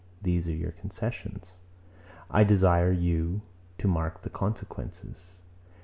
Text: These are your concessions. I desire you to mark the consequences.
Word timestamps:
These 0.19 0.47
are 0.47 0.55
your 0.55 0.71
concessions. 0.71 1.57
I 2.31 2.43
desire 2.43 2.91
you 2.91 3.43
to 3.77 3.87
mark 3.87 4.23
the 4.23 4.31
consequences. 4.31 5.33